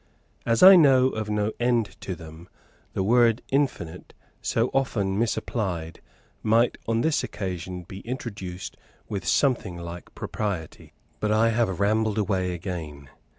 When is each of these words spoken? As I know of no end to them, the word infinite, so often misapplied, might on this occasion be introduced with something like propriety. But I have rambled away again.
As 0.47 0.63
I 0.63 0.75
know 0.77 1.09
of 1.09 1.29
no 1.29 1.51
end 1.59 1.95
to 2.01 2.15
them, 2.15 2.49
the 2.93 3.03
word 3.03 3.43
infinite, 3.49 4.15
so 4.41 4.71
often 4.73 5.19
misapplied, 5.19 6.01
might 6.41 6.79
on 6.87 7.01
this 7.01 7.23
occasion 7.23 7.83
be 7.83 7.99
introduced 7.99 8.77
with 9.07 9.27
something 9.27 9.77
like 9.77 10.15
propriety. 10.15 10.93
But 11.19 11.31
I 11.31 11.49
have 11.49 11.79
rambled 11.79 12.17
away 12.17 12.55
again. 12.55 13.11